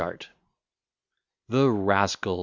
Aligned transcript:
_"The 1.49 1.69
rascal! 1.69 2.39